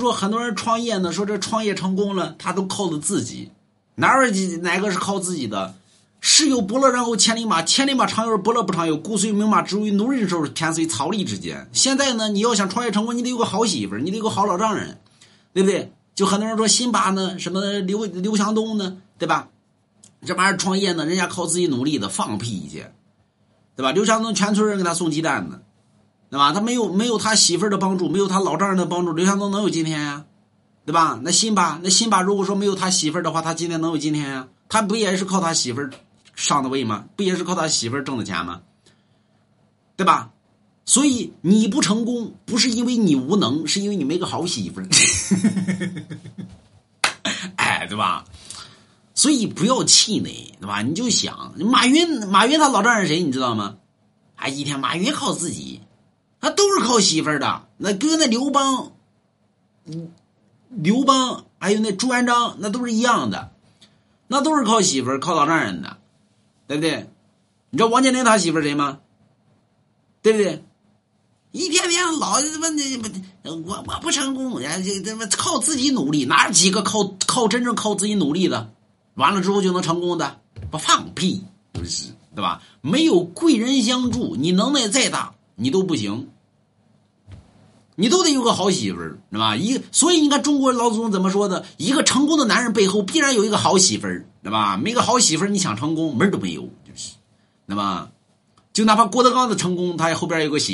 [0.00, 3.50] 说很多人创业呢，说这创业成功了，他都靠的自己，
[3.96, 5.74] 哪有哪个是靠自己的？
[6.22, 8.96] 时有伯乐，然后千里马，千里马常有而，伯乐不常有。
[8.96, 11.68] 故虽名马，之于奴人手，天随草隶之间。
[11.72, 14.98] 现在呢，你要想创业成功，你得有个好媳妇你得有个好老丈人，
[15.54, 15.92] 对不对？
[16.14, 19.48] 就很多人说辛巴呢，什么刘刘强东呢，对吧？
[20.26, 22.84] 这玩意儿创业呢，人家靠自己努力的，放屁去，
[23.74, 23.92] 对吧？
[23.92, 25.60] 刘强东全村人给他送鸡蛋呢，
[26.30, 26.52] 对吧？
[26.52, 30.24] 他没有没有他媳妇儿的帮助，没有他老丈人的帮助，刘强东能有今天呀？
[30.86, 31.20] 对吧？
[31.22, 34.48] 那辛巴，那辛巴如果说没有他媳妇儿的话，他今天能有今天呀？
[34.68, 35.90] 他不也是靠他媳妇儿？
[36.34, 37.04] 上的位吗？
[37.16, 38.62] 不也是靠他媳妇儿挣的钱吗？
[39.96, 40.30] 对吧？
[40.86, 44.88] 所以你不成功，不是因为你无能，是因为你没个好媳妇儿。
[47.56, 48.24] 哎，对吧？
[49.14, 50.82] 所以不要气馁，对吧？
[50.82, 53.22] 你就想马云，马云他老丈人谁？
[53.22, 53.76] 你知道吗？
[54.36, 55.80] 啊，一天马云靠自己，
[56.40, 57.66] 那都是靠媳妇儿的。
[57.76, 58.92] 那跟那刘邦，
[60.68, 63.52] 刘邦还有那朱元璋，那都是一样的，
[64.26, 65.98] 那都是靠媳妇儿、靠老丈人的。
[66.66, 67.10] 对不对？
[67.70, 69.00] 你知道王健林他媳妇谁吗？
[70.22, 70.64] 对不对？
[71.50, 72.68] 一天天老他妈，
[73.42, 78.72] 我我不成功，这他妈靠自己努力，哪几个靠靠真正靠自己努力的，
[79.14, 80.40] 完了之后就能成功的？
[80.70, 82.62] 不放屁，不是对吧？
[82.82, 86.28] 没有贵人相助，你能耐再大，你都不行。
[87.96, 89.56] 你都得有个好媳妇儿，是吧？
[89.56, 91.66] 一所以你看中国老祖宗怎么说的？
[91.76, 94.78] 一个成功的男人背后必然有一个好媳妇儿，对吧？
[94.78, 97.16] 没个好媳妇儿，你想成功门儿都没有，就是，
[97.66, 98.08] 那么，
[98.72, 100.68] 就哪怕郭德纲的成功，他后边有个媳。